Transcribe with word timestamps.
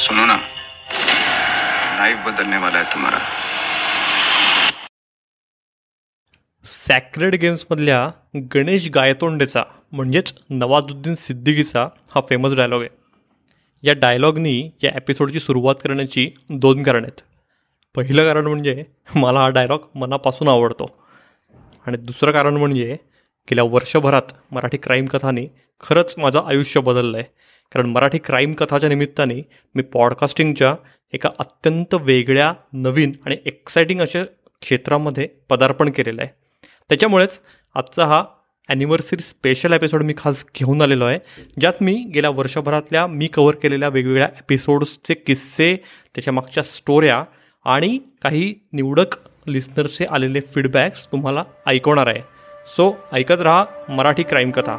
सुनो 0.00 0.24
ना 0.26 0.36
लाइफ 1.98 2.18
बदलने 2.26 2.56
वाला 2.56 2.78
है 2.78 2.84
तुम्हारा। 2.84 3.18
सॅक्रेड 6.64 7.34
गेम्समधल्या 7.34 8.10
गणेश 8.54 8.88
गायतोंडेचा 8.94 9.62
म्हणजेच 9.92 10.32
नवाजुद्दीन 10.50 11.14
सिद्दीकीचा 11.14 11.82
हा 12.14 12.20
फेमस 12.28 12.52
डायलॉग 12.52 12.80
आहे. 12.80 12.90
या 13.82 13.94
डायलॉगनी 13.94 14.70
या 14.82 14.90
एपिसोडची 14.96 15.40
सुरुवात 15.40 15.74
करण्याची 15.74 16.30
दोन 16.50 16.82
कारण 16.82 17.04
आहेत. 17.04 17.20
पहिलं 17.96 18.24
कारण 18.24 18.46
म्हणजे 18.46 18.84
मला 19.14 19.40
हा 19.40 19.48
डायलॉग 19.48 19.80
मनापासून 19.94 20.48
आवडतो. 20.48 20.86
आणि 21.86 21.96
दुसरं 21.96 22.32
कारण 22.32 22.56
म्हणजे 22.56 22.96
गेल्या 23.50 23.64
वर्षभरात 23.64 24.32
मराठी 24.50 24.76
क्राईम 24.76 25.06
कथाने 25.06 25.46
खरंच 25.80 26.14
माझं 26.18 26.42
आयुष्य 26.46 26.80
बदललं 26.80 27.18
आहे 27.18 27.49
कारण 27.72 27.86
मराठी 27.86 28.18
क्राईम 28.18 28.52
कथाच्या 28.52 28.88
निमित्ताने 28.88 29.40
मी 29.74 29.82
पॉडकास्टिंगच्या 29.82 30.74
एका 31.12 31.28
अत्यंत 31.38 31.94
वेगळ्या 32.00 32.52
नवीन 32.72 33.12
आणि 33.26 33.36
एक्सायटिंग 33.46 34.00
अशा 34.00 34.22
क्षेत्रामध्ये 34.62 35.28
पदार्पण 35.48 35.90
केलेलं 35.90 36.22
आहे. 36.22 36.30
त्याच्यामुळेच 36.88 37.40
आजचा 37.76 38.06
हा 38.06 38.22
ॲनिव्हर्सरी 38.68 39.22
स्पेशल 39.22 39.72
एपिसोड 39.72 40.02
मी 40.02 40.14
खास 40.18 40.44
घेऊन 40.56 40.82
आलेलो 40.82 41.04
आहे 41.04 41.18
ज्यात 41.60 41.82
मी 41.82 41.94
गेल्या 42.14 42.30
वर्षभरातल्या 42.30 43.06
मी 43.06 43.26
कवर 43.26 43.54
केलेल्या 43.54 43.88
वेगवेगळ्या 43.88 44.28
एपिसोड्सचे 44.38 45.14
किस्से 45.14 45.74
त्याच्या 46.14 46.32
मागच्या 46.32 46.62
स्टोऱ्या 46.62 47.22
आणि 47.66 47.98
काही 48.22 48.54
निवडक 48.72 49.16
लिस्नर्सचे 49.46 50.04
आलेले 50.04 50.40
फीडबॅक्स 50.54 51.06
तुम्हाला 51.12 51.44
ऐकवणार 51.66 52.06
आहे. 52.06 52.20
सो 52.76 52.92
ऐकत 53.12 53.40
रहा 53.40 53.64
मराठी 53.88 54.22
क्राईम 54.22 54.50
कथा. 54.50 54.76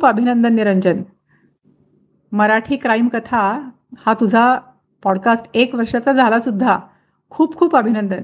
खूप 0.00 0.06
अभिनंदन 0.06 0.54
निरंजन. 0.54 1.02
मराठी 2.32 2.76
क्राईम 2.76 3.08
कथा 3.08 3.70
हा 4.06 4.14
तुझा 4.14 4.58
पॉडकास्ट 5.02 5.46
एक 5.54 5.74
वर्षाचा 5.74 6.12
झाला 6.12 6.38
सुद्धा. 6.38 6.78
खूप 7.30 7.56
खूप 7.56 7.76
अभिनंदन. 7.76 8.22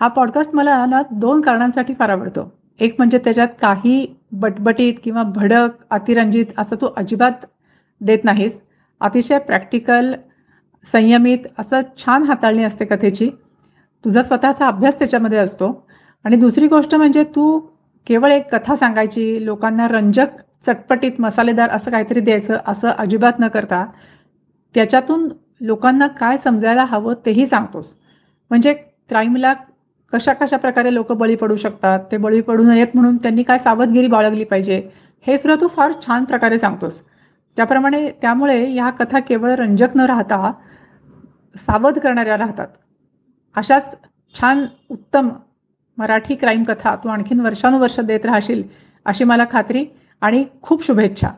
हा 0.00 0.08
पॉडकास्ट 0.08 0.54
मला 0.54 0.86
ना 0.86 1.02
दोन 1.10 1.40
कारणांसाठी 1.40 1.94
फार 1.94 2.10
आवडतो. 2.10 2.52
एक 2.80 2.94
म्हणजे 2.98 3.18
त्याच्यात 3.18 3.48
काही 3.60 4.14
बटबटीत 4.32 4.94
किंवा 5.04 5.22
भडक 5.22 5.68
अतिरंजित 5.90 6.46
असं 6.58 6.76
तू 6.76 6.86
अजिबात 6.96 7.46
देत 8.00 8.24
नाहीस. 8.24 8.60
अतिशय 9.00 9.38
प्रॅक्टिकल 9.38 10.14
संयमित 10.92 11.38
असं 11.58 11.80
छान 11.98 12.22
हाताळणी 12.22 12.64
असते 12.64 12.84
कथेची. 12.84 13.30
तुझा 14.04 14.22
स्वतःचा 14.22 14.66
अभ्यास 14.66 14.98
त्याच्यामध्ये 14.98 15.38
असतो. 15.38 15.88
आणि 16.24 16.36
दुसरी 16.36 16.68
गोष्ट 16.68 16.94
म्हणजे 16.94 17.24
तू 17.24 17.58
केवळ 18.06 18.32
एक 18.32 18.54
कथा 18.54 18.74
सांगायची 18.74 19.46
लोकांना 19.46 19.88
रंजक 19.88 20.26
चटपटीत 20.66 21.20
मसालेदार 21.20 21.70
असं 21.70 21.90
काहीतरी 21.90 22.20
द्यायचं 22.20 22.58
असं 22.66 22.88
अजिबात 22.88 23.40
न 23.40 23.48
करता 23.48 23.84
त्याच्यातून 24.74 25.28
लोकांना 25.60 26.06
काय 26.10 26.36
समजायला 26.38 26.84
हवं 26.84 27.14
तेही 27.26 27.46
सांगतोस. 27.46 27.94
म्हणजे 28.50 28.72
क्राईमला 29.08 29.52
कशा 30.12 30.32
कशा 30.32 30.56
प्रकारे 30.56 30.92
लोक 30.94 31.12
बळी 31.12 31.36
पडू 31.36 31.56
शकतात 31.56 32.00
ते 32.12 32.16
बळी 32.16 32.40
पडू 32.40 32.62
नयेत 32.62 32.94
म्हणून 32.94 33.16
त्यांनी 33.16 33.42
काय 33.42 33.58
सावधगिरी 33.58 34.06
बाळगली 34.06 34.44
पाहिजे 34.44 34.80
हे 35.26 35.38
सुद्धा 35.38 35.60
तू 35.60 35.68
फार 35.68 35.92
छान 36.06 36.24
प्रकारे 36.24 36.58
सांगतोस. 36.58 37.00
त्याप्रमाणे 37.56 38.10
त्यामुळे 38.22 38.64
ह्या 38.64 38.90
कथा 38.90 39.18
केवळ 39.20 39.50
रंजक 39.54 39.96
न 39.96 40.00
राहता 40.00 40.52
सावध 41.56 41.98
करणाऱ्या 41.98 42.36
राहतात. 42.38 42.66
अशाच 43.54 43.94
छान 44.34 44.64
उत्तम 44.90 45.28
मराठी 45.98 46.34
क्राईम 46.34 46.64
कथा 46.64 46.94
तू 47.04 47.08
आणखीन 47.08 47.40
वर्षानुवर्ष 47.40 47.98
देत 48.00 48.26
राहशील 48.26 48.62
अशी 49.06 49.24
मला 49.24 49.44
खात्री. 49.50 49.84
आणि 50.26 50.44
खूप 50.62 50.84
शुभेच्छा. 50.86 51.28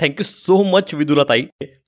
थँक्यू 0.00 0.24
सो 0.24 0.62
मच 0.62 0.94
विदुला 0.94 1.24
ताई 1.24 1.42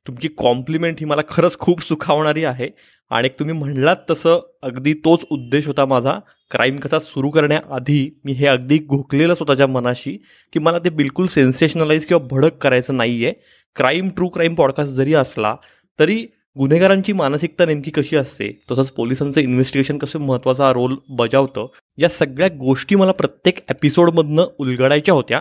तुमची 0.06 0.28
कॉम्प्लिमेंट 0.28 0.96
ही 1.00 1.06
मला 1.06 1.22
खरंच 1.28 1.58
खूप 1.58 1.80
सुखावणारी 1.80 2.44
आहे. 2.44 2.68
आणि 3.10 3.28
तुम्ही 3.28 3.54
म्हणलात 3.54 3.96
तसं 4.10 4.40
अगदी 4.62 4.94
तोच 4.94 5.20
उद्देश 5.30 5.66
होता 5.66 5.84
माझा. 5.86 6.18
क्राईम 6.50 6.76
कथा 6.76 6.98
सुरू 6.98 7.30
करण्याआधी 7.30 8.20
मी 8.24 8.32
हे 8.32 8.46
अगदी 8.46 8.78
घोकलेलं 8.78 9.34
स्वतःच्या 9.34 9.66
मनाशी 9.66 10.16
की 10.52 10.58
मला 10.58 10.78
ते 10.78 10.90
बिलकुल 10.90 11.26
सेन्सेशनलाइज 11.26 12.06
किंवा 12.06 12.26
भडक 12.30 12.56
करायचं 12.56 12.96
नाही 12.96 13.24
आहे 13.24 13.34
क्राईम 13.76 14.08
ट्रू 14.08 14.28
क्राईम 14.28 14.54
पॉडकास्ट 14.54 14.92
जरी 14.92 15.14
असला 15.14 15.56
तरी 15.98 16.26
गुन्हेगारांची 16.58 17.12
मानसिकता 17.12 17.66
नेमकी 17.66 17.90
कशी 17.90 18.16
असते 18.16 18.60
तसंच 18.70 18.90
पोलिसांचं 18.90 19.40
इन्व्हेस्टिगेशन 19.40 19.98
कसं 19.98 20.18
महत्त्वाचा 20.18 20.72
रोल 20.72 20.96
बजावतं 21.08 21.66
या 21.98 22.08
सगळ्या 22.08 22.48
गोष्टी 22.48 22.94
मला 22.94 23.12
प्रत्येक 23.12 23.58
एपिसोडमधनं 23.70 24.44
उलगडायच्या 24.58 25.14
होत्या. 25.14 25.40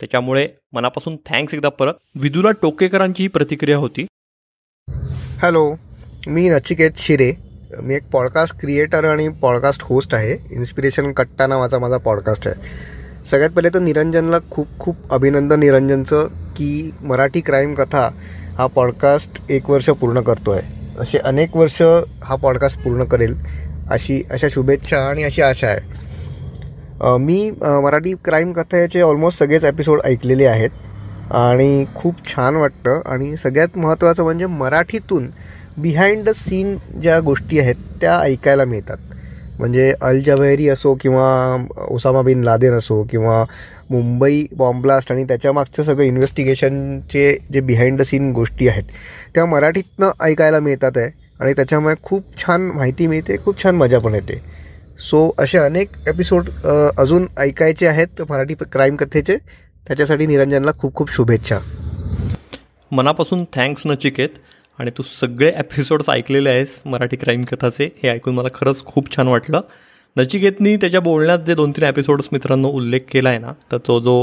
त्याच्यामुळे 0.00 0.48
मनापासून 0.72 1.16
थँक्स 1.26 1.54
एकदा 1.54 1.68
परत. 1.68 1.94
विदुला 2.14 2.50
टोकेकरांची 2.50 3.22
ही 3.22 3.28
प्रतिक्रिया 3.28 3.76
होती. 3.76 4.06
हॅलो 5.42 5.74
मी 6.26 6.48
नचिकेत 6.48 6.90
शिरे. 6.96 7.32
मी 7.82 7.94
एक 7.94 8.02
पॉडकास्ट 8.12 8.60
क्रिएटर 8.60 9.04
आणि 9.04 9.28
पॉडकास्ट 9.28 9.82
होस्ट 9.84 10.14
आहे. 10.14 10.54
इन्स्पिरेशन 10.54 11.12
कट्टा 11.12 11.46
नावाचा 11.46 11.78
माझा 11.78 11.96
पॉडकास्ट 11.96 12.48
आहे. 12.48 12.60
सगळ्यात 13.24 13.50
पहिले 13.50 13.68
तर 13.68 13.78
निरंजनला 13.78 14.38
खूप 14.50 14.66
खूप 14.78 14.96
अभिनंदन. 15.10 15.60
निरंजनचं 15.60 16.26
की 16.26 16.90
मराठी 17.00 17.40
क्राईम 17.40 17.74
कथा 17.74 18.10
हा 18.58 18.66
पॉडकास्ट 18.66 19.40
एक 19.50 19.70
वर्ष 19.70 19.88
पूर्ण 19.90 20.20
करतो 20.20 20.50
आहे 20.50 20.62
असे 20.98 21.18
अनेक 21.18 21.56
वर्ष 21.56 21.80
हा 22.24 22.34
पॉडकास्ट 22.36 22.82
पूर्ण 22.82 23.04
करेल 23.04 23.36
अशी 23.90 24.22
अशा 24.30 24.48
शुभेच्छा 24.50 24.98
आणि 24.98 25.22
अशी 25.24 25.42
आशा 25.42 25.66
आहे. 25.66 27.16
मी 27.18 27.50
मराठी 27.60 28.12
क्राईम 28.24 28.52
कथेचे 28.52 29.00
ऑलमोस्ट 29.00 29.38
सगळेच 29.38 29.64
एपिसोड 29.64 30.00
ऐकलेले 30.04 30.46
आहेत. 30.46 30.70
आणि 31.30 31.84
खूप 31.94 32.14
छान 32.26 32.56
वाटतं. 32.56 33.00
आणि 33.06 33.36
सगळ्यात 33.36 33.78
महत्त्वाचं 33.78 34.22
म्हणजे 34.22 34.46
मराठीतून 34.46 35.30
बिहाइंड 35.78 36.24
द 36.24 36.30
सीन 36.34 36.76
ज्या 37.02 37.18
गोष्टी 37.20 37.58
आहेत 37.58 37.74
त्या 38.00 38.18
ऐकायला 38.18 38.64
मिळतात. 38.64 38.96
म्हणजे 39.58 39.92
अल 40.02 40.20
जवेरी 40.22 40.68
असो 40.68 40.94
किंवा 41.00 41.66
ओसामा 41.88 42.22
बिन 42.22 42.44
लादेन 42.44 42.72
असो 42.72 43.02
किंवा 43.10 43.44
मुंबई 43.90 44.44
बॉम्ब्लास्ट 44.56 45.12
आणि 45.12 45.24
त्याच्या 45.24 45.52
मागचं 45.52 45.82
सगळं 45.82 46.04
इन्व्हेस्टिगेशनचे 46.04 47.36
जे 47.52 47.60
बिहाइंड 47.60 47.98
द 47.98 48.02
सीन 48.02 48.30
गोष्टी 48.32 48.68
आहेत 48.68 48.84
त्या 49.34 49.44
मराठीतनं 49.46 50.10
ऐकायला 50.24 50.60
मिळतात 50.60 50.96
आहे 50.96 51.10
आणि 51.40 51.52
त्याच्यामुळे 51.52 51.94
खूप 52.02 52.36
छान 52.38 52.70
माहिती 52.74 53.06
मिळते 53.06 53.36
खूप 53.44 53.62
छान 53.62 53.76
मजा 53.76 53.98
पण 53.98 54.14
येते. 54.14 54.40
सो 55.00 55.30
असे 55.38 55.58
अनेक 55.58 55.96
एपिसोड 56.08 56.48
अजून 56.98 57.26
ऐकायचे 57.36 57.86
आहेत 57.86 58.22
मराठी 58.30 58.54
क्राईम 58.72 58.96
कथेचे. 58.96 59.36
त्याच्यासाठी 59.86 60.26
निरंजनला 60.26 60.70
खूप 60.78 60.94
खूप 60.94 61.12
शुभेच्छा. 61.12 61.58
मनापासून 62.90 63.44
थँक्स 63.54 63.82
नचिकेत. 63.86 64.28
आणि 64.82 64.90
तू 64.90 65.02
सगळे 65.20 65.52
एपिसोड्स 65.58 66.08
ऐकलेले 66.10 66.50
आहेस 66.50 66.80
मराठी 66.86 67.16
क्राईम 67.16 67.42
कथाचे 67.42 67.88
हे 68.02 68.08
ऐकून 68.08 68.34
मला 68.34 68.48
खरंच 68.54 68.84
खूप 68.84 69.16
छान 69.16 69.28
वाटलं. 69.28 69.60
नचिकेतनी 70.16 70.74
त्याच्या 70.76 71.00
बोलण्यात 71.00 71.38
जे 71.38 71.54
दोन 71.54 71.70
तीन 71.70 71.84
एपिसोड्स 71.84 72.28
मित्रांनो 72.32 72.68
उल्लेख 72.68 73.00
केला 73.10 73.28
आहे 73.28 73.38
ना 73.38 73.52
तर 73.72 73.78
तो 73.86 73.98
जो 74.00 74.16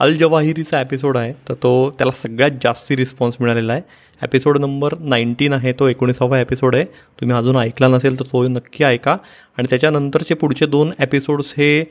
अल 0.00 0.16
जवाहिरीचा 0.16 0.80
एपिसोड 0.80 1.16
आहे 1.16 1.32
तर 1.48 1.54
तो 1.54 1.72
त्याला 1.98 2.12
सगळ्यात 2.12 2.58
जास्ती 2.62 2.96
रिस्पॉन्स 2.96 3.36
मिळालेला 3.40 3.72
आहे. 3.72 3.82
एपिसोड 4.22 4.58
नंबर 4.58 4.94
नाईन्टीन 5.00 5.52
आहे 5.52 5.72
तो 5.72 5.88
एकोणीसावा 5.88 6.40
एपिसोड 6.40 6.74
आहे. 6.74 6.84
तुम्ही 7.20 7.36
अजून 7.36 7.56
ऐकला 7.56 7.88
नसेल 7.88 8.18
तर 8.20 8.24
तो 8.24 8.46
नक्की 8.48 8.84
ऐका. 8.84 9.16
आणि 9.58 9.66
त्याच्यानंतरचे 9.70 10.34
पुढचे 10.34 10.66
दोन 10.66 10.92
एपिसोड्स 10.98 11.54
हे 11.58 11.84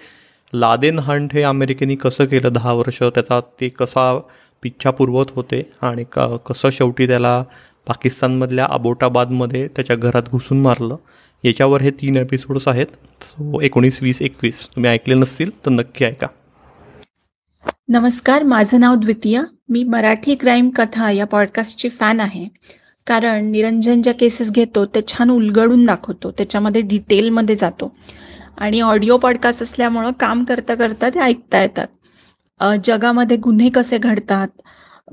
लादेन 0.53 0.99
हंट 0.99 1.33
हे 1.33 1.43
अमेरिकेने 1.43 1.95
कसं 1.95 2.25
केलं 2.25 2.53
दहा 2.53 2.73
वर्ष 2.73 2.99
त्याचा 3.03 3.39
ते 3.61 3.69
कसा 3.69 4.19
पिच्छा 4.63 4.91
पुरवत 4.91 5.25
होते 5.31 5.61
आणि 5.81 6.03
क 6.11 6.19
कसं 6.45 6.69
शेवटी 6.69 7.07
त्याला 7.07 7.43
पाकिस्तानमधल्या 7.89 8.67
अबोटाबादमध्ये 8.69 9.67
त्याच्या 9.67 9.95
घरात 9.95 10.23
घुसून 10.31 10.61
मारलं. 10.61 10.95
याच्यावर 11.43 11.81
हे 11.81 11.91
तीन 11.91 12.17
एपिसोड्स 12.17 12.67
आहेत. 12.67 12.85
सो 13.21 13.61
एकोणीस 13.61 13.99
वीस 14.01 14.21
एकवीस. 14.21 14.65
तुम्ही 14.75 14.91
ऐकले 14.91 15.15
नसतील 15.15 15.49
तर 15.65 15.71
नक्की 15.71 16.05
ऐका. 16.05 16.27
नमस्कार 17.87 18.43
माझं 18.43 18.79
नाव 18.79 18.95
द्वितीय. 18.95 19.41
मी 19.69 19.83
मराठी 19.83 20.35
क्राईम 20.35 20.69
कथा 20.69 21.09
या 21.11 21.25
पॉडकास्टची 21.25 21.89
फॅन 21.89 22.19
आहे. 22.19 22.45
कारण 23.07 23.45
निरंजन 23.45 24.01
ज्या 24.01 24.13
केसेस 24.13 24.51
घेतो 24.51 24.85
ते 24.85 25.01
छान 25.07 25.29
उलगडून 25.29 25.85
दाखवतो. 25.85 26.31
त्याच्यामध्ये 26.31 26.81
डिटेलमध्ये 26.81 27.55
जातो. 27.55 27.95
आणि 28.57 28.81
ऑडिओ 28.81 29.17
पॉडकास्ट 29.17 29.63
असल्यामुळं 29.63 30.11
काम 30.19 30.43
करता 30.43 30.75
करता 30.75 31.09
ते 31.09 31.19
ऐकता 31.19 31.61
येतात. 31.61 31.87
जगामध्ये 32.83 33.37
गुन्हे 33.37 33.69
कसे 33.69 33.97
घडतात? 33.97 34.47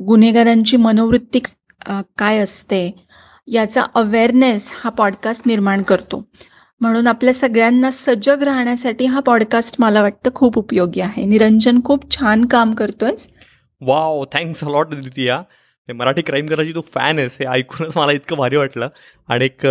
गुन्हेगारांची 0.00 0.76
मनोवृत्ती 0.76 1.38
काय 2.18 2.38
असते 2.38 2.90
याचा 3.48 3.82
अवेअरनेस 3.94 4.70
हा 4.84 4.90
पॉडकास्ट 4.90 5.42
निर्माण 5.46 5.82
करतो. 5.82 6.22
म्हणून 6.80 7.06
आपल्या 7.06 7.34
सगळ्यांना 7.34 7.90
सजग 7.90 8.42
राहण्यासाठी 8.42 9.06
हा 9.06 9.20
पॉडकास्ट 9.20 9.76
मला 9.78 10.02
वाटतं 10.02 10.30
खूप 10.34 10.58
उपयोगी 10.58 11.00
आहे. 11.00 11.24
निरंजन 11.24 11.78
खूप 11.84 12.10
छान 12.10 12.44
काम 12.44 12.74
करतोयस. 12.74 13.28
वाव 13.80 14.24
थँक्स 14.32 14.64
अलॉट 14.64 14.88
द्वितीया 14.88 15.42
मराठी 15.88 16.22
क्राईम 16.22 16.46
करायची 16.46 16.72
तू 16.74 16.80
फॅन 16.94 17.18
आहेस 17.18 17.36
हे 17.40 17.46
ऐकूनच 17.46 17.96
मला 17.96 18.12
इतकं 18.12 18.36
भारी 18.36 18.56
वाटलं. 18.56 18.88
आणि 19.28 19.44
एक 19.44 19.66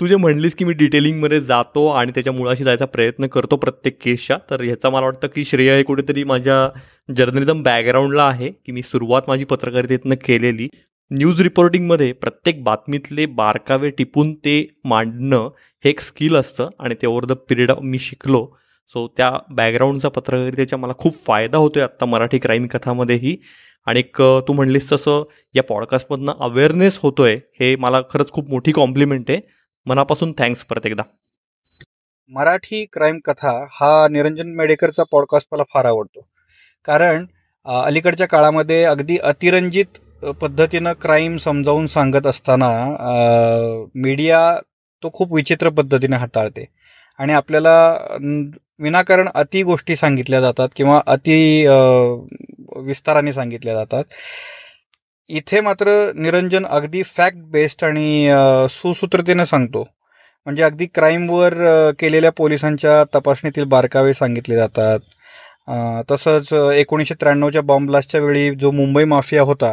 तू 0.00 0.06
जे 0.06 0.16
म्हणलीस 0.16 0.54
की 0.54 0.64
मी 0.64 0.72
डिटेलिंगमध्ये 0.72 1.40
जातो 1.40 1.86
आणि 1.86 2.12
त्याच्या 2.14 2.32
मुळाशी 2.32 2.64
जायचा 2.64 2.84
प्रयत्न 2.84 3.26
करतो 3.26 3.56
प्रत्येक 3.56 3.98
केसच्या 4.02 4.36
तर 4.50 4.62
ह्याचा 4.62 4.90
मला 4.90 5.06
वाटतं 5.06 5.28
की 5.34 5.44
श्रेय 5.44 5.76
हे 5.76 5.82
कुठेतरी 5.82 6.24
माझ्या 6.24 6.68
जर्नलिझम 7.16 7.62
बॅकग्राऊंडला 7.62 8.24
आहे 8.24 8.50
की 8.50 8.72
मी 8.72 8.82
सुरुवात 8.82 9.22
माझी 9.28 9.44
पत्रकारितेतनं 9.44 10.14
केलेली. 10.14 10.68
न्यूज 11.14 11.40
रिपोर्टिंगमध्ये 11.40 12.12
प्रत्येक 12.12 12.62
बातमीतले 12.64 13.24
बारकावे 13.38 13.88
टिपून 13.90 14.32
ते 14.34 14.54
मांडणं 14.84 15.48
हे 15.84 15.88
एक 15.90 16.00
स्किल 16.00 16.36
असतं 16.36 16.68
आणि 16.80 16.94
ते 17.02 17.06
ओवर 17.06 17.24
द 17.24 17.32
पिरियड 17.48 17.70
मी 17.82 17.98
शिकलो. 17.98 18.46
सो 18.94 19.06
त्या 19.16 19.30
बॅकग्राऊंडचा 19.56 20.08
पत्रकारितेचा 20.08 20.76
मला 20.76 20.92
खूप 20.98 21.16
फायदा 21.26 21.58
होतो 21.58 21.78
आहे 21.78 21.84
आत्ता 21.84 22.06
मराठी 22.06 22.38
क्राईम 22.38 22.66
कथामध्येही. 22.66 23.36
आणि 23.86 23.98
एक 23.98 24.20
तू 24.48 24.52
म्हणलीस 24.52 24.90
तसं 24.92 25.22
या 25.54 25.62
पॉडकास्टमधनं 25.62 26.32
अवेअरनेस 26.40 26.98
होतो 27.02 27.22
आहे 27.22 27.36
हे 27.60 27.74
मला 27.76 28.00
खरंच 28.10 28.30
खूप 28.32 28.48
मोठी 28.50 28.72
कॉम्प्लिमेंट 28.72 29.30
आहे. 29.30 29.40
मनापासून 29.86 30.32
थँक्स 30.38 30.64
परत 30.64 30.86
एकदा. 30.86 31.02
मराठी 32.32 32.84
क्राईम 32.92 33.18
कथा 33.24 33.52
हा 33.72 34.06
निरंजन 34.10 34.54
मेडेकरचा 34.56 35.02
पॉडकास्ट 35.10 35.48
मला 35.52 35.62
फार 35.74 35.84
आवडतो. 35.84 36.26
कारण 36.84 37.26
अलीकडच्या 37.66 38.26
काळामध्ये 38.28 38.82
अगदी 38.84 39.18
अतिरंजित 39.22 39.98
पद्धतीनं 40.40 40.92
क्राईम 41.02 41.36
समजावून 41.36 41.86
सांगत 41.86 42.26
असताना 42.26 42.70
मीडिया 43.94 44.40
तो 45.02 45.10
खूप 45.14 45.32
विचित्र 45.34 45.68
पद्धतीने 45.68 46.16
हाताळते. 46.16 46.64
आणि 47.18 47.32
आपल्याला 47.32 47.74
विनाकारण 48.82 49.28
अति 49.34 49.62
गोष्टी 49.62 49.96
सांगितल्या 49.96 50.40
जातात 50.40 50.68
किंवा 50.76 51.00
अति 51.06 51.66
विस्ताराने 52.86 53.32
सांगितल्या 53.32 53.74
जातात. 53.74 54.04
इथे 55.30 55.60
मात्र 55.60 55.90
निरंजन 56.14 56.66
अगदी 56.66 57.02
फॅक्ट 57.16 57.38
बेस्ड 57.52 57.84
आणि 57.84 58.28
सुसूत्रतेनं 58.70 59.44
सांगतो. 59.44 59.84
म्हणजे 60.46 60.62
अगदी 60.62 60.86
क्राईमवर 60.94 61.54
केलेल्या 61.98 62.30
पोलिसांच्या 62.32 63.02
तपासणीतील 63.14 63.64
बारकावे 63.64 64.14
सांगितले 64.14 64.56
जातात. 64.56 65.00
तसंच 66.10 66.52
एकोणीसशे 66.52 67.14
त्र्याण्णवच्या 67.20 67.62
बॉम्ब 67.62 67.88
ब्लास्टच्या 67.88 68.20
वेळी 68.20 68.50
जो 68.60 68.70
मुंबई 68.70 69.04
माफिया 69.04 69.42
होता 69.42 69.72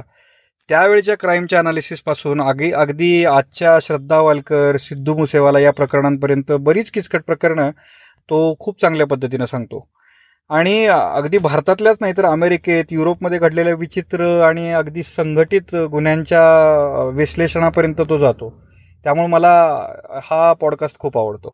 त्यावेळच्या 0.70 1.16
क्राईमच्या 1.20 1.60
अनालिसिसपासून 1.60 2.42
अगदी 2.42 2.72
अगदी 2.72 3.26
आजच्या 3.26 3.80
श्रद्धा 3.82 4.20
वालकर 4.20 4.78
सिद्धू 4.78 5.18
मुसेवाला 5.18 5.60
या 5.60 5.72
प्रकरणांपर्यंत 5.72 6.52
बरीच 6.52 6.92
किचकट 6.92 7.24
प्रकरणं 7.24 7.72
तो 8.30 8.56
खूप 8.60 8.82
चांगल्या 8.82 9.08
पद्धतीनं 9.08 9.46
सांगतो. 9.46 9.90
आणि 10.50 10.86
अगदी 10.86 11.38
भारतातल्याच 11.38 11.98
नाही 12.02 12.14
तर 12.18 12.26
अमेरिकेत 12.26 12.86
युरोपमध्ये 12.92 13.40
घडलेल्या 13.40 13.74
विचित्र 13.74 14.42
आणि 14.42 14.72
अगदी 14.72 15.04
संघटित 15.04 15.76
गुन्ह्यांच्या 15.76 16.42
विश्लेषणापर्यंत 17.14 18.02
तो 18.10 18.18
जातो. 18.18 18.62
त्यामुळे 19.04 19.28
मला 19.28 19.54
हा 20.24 20.54
पॉडकास्ट 20.54 21.00
खूप 21.00 21.18
आवडतो. 21.18 21.52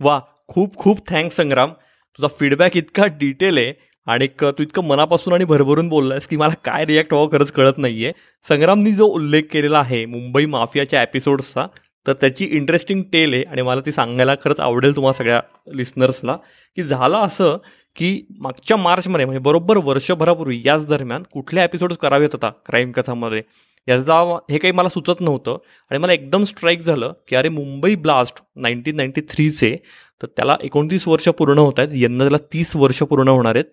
वा 0.00 0.20
खूप 0.48 0.76
खूप 0.76 1.10
थँक्स 1.10 1.36
संग्राम. 1.36 1.72
तुझा 2.18 2.28
फीडबॅक 2.40 2.76
इतका 2.76 3.06
डिटेल 3.06 3.58
आहे. 3.58 3.85
आणि 4.06 4.26
तू 4.42 4.62
इतकं 4.62 4.84
मनापासून 4.84 5.34
आणि 5.34 5.44
भरभरून 5.44 5.88
बोललायस 5.88 6.26
की 6.26 6.36
मला 6.36 6.54
काय 6.64 6.84
रिॲक्ट 6.86 7.12
व्हावं 7.12 7.32
खरंच 7.32 7.52
कळत 7.52 7.78
नाही 7.78 8.04
आहे 8.04 8.12
संग्रामनी 8.48 8.92
जो 8.92 9.06
उल्लेख 9.06 9.42
केलेला 9.52 9.78
आहे 9.78 10.04
मुंबई 10.06 10.46
माफियाच्या 10.46 11.02
एपिसोड्सचा 11.02 11.66
तर 12.06 12.12
त्याची 12.12 12.44
इंटरेस्टिंग 12.44 13.02
टेल 13.02 13.32
आहे 13.34 13.42
आणि 13.42 13.62
मला 13.62 13.80
ती 13.86 13.92
सांगायला 13.92 14.34
खरंच 14.34 14.60
आवडेल 14.60 14.96
तुम्हाला 14.96 15.12
सगळ्या 15.12 15.40
लिस्नर्सला 15.74 16.36
की 16.76 16.82
झालं 16.82 17.16
असं 17.16 17.56
की 17.96 18.26
मागच्या 18.38 18.76
मार्चमध्ये 18.76 19.26
म्हणजे 19.26 19.40
बरोबर 19.40 19.76
वर्षभरापूर्वी 19.76 20.60
याच 20.64 20.86
दरम्यान 20.86 21.22
कुठल्या 21.32 21.64
एपिसोड्स 21.64 21.96
करावेत 21.96 22.34
आता 22.34 22.50
क्राईम 22.66 22.92
कथामध्ये? 22.92 23.42
याचा 23.88 24.38
हे 24.50 24.58
काही 24.58 24.72
मला 24.72 24.88
सुचत 24.88 25.20
नव्हतं 25.20 25.56
आणि 25.90 25.98
मला 25.98 26.12
एकदम 26.12 26.44
स्ट्राईक 26.44 26.80
झालं 26.80 27.12
की 27.28 27.36
अरे 27.36 27.48
मुंबई 27.48 27.94
ब्लास्ट 27.94 28.42
नाईन्टीन 28.56 28.96
नाईन्टी 28.96 29.20
थ्रीचे 29.20 29.76
तर 30.22 30.26
त्याला 30.26 30.56
एकोणतीस 30.62 31.08
वर्ष 31.08 31.28
पूर्ण 31.28 31.58
होत 31.58 31.78
आहेत 31.78 31.90
यंदा 31.94 32.24
त्याला 32.24 32.38
तीस 32.52 32.76
वर्ष 32.76 32.98
पूर्ण 32.98 33.28
होणार 33.28 33.54
आहेत. 33.54 33.64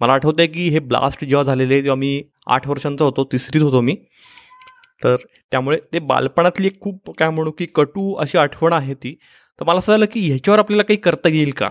मला 0.00 0.12
आठवतं 0.12 0.42
आहे 0.42 0.48
की 0.48 0.68
हे 0.70 0.78
ब्लास्ट 0.78 1.24
जेव्हा 1.24 1.44
झालेले 1.44 1.82
तेव्हा 1.82 1.94
मी 1.96 2.22
आठ 2.46 2.66
वर्षांचा 2.68 3.04
होतो 3.04 3.24
तिसरीत 3.32 3.62
होतो 3.62 3.80
मी. 3.80 3.94
तर 5.04 5.16
त्यामुळे 5.52 5.78
ते 5.92 5.98
बालपणातली 5.98 6.66
एक 6.66 6.80
खूप 6.80 7.10
काय 7.18 7.30
म्हणू 7.30 7.50
की 7.58 7.66
कटू 7.74 8.12
अशी 8.14 8.38
आठवण 8.38 8.72
आहे 8.72 8.94
ती. 8.94 9.14
तर 9.58 9.64
मला 9.66 9.78
असं 9.78 9.92
झालं 9.92 10.06
की 10.12 10.20
ह्याच्यावर 10.28 10.58
आपल्याला 10.58 10.82
काही 10.82 10.96
करता 10.96 11.28
येईल 11.28 11.50
का? 11.56 11.70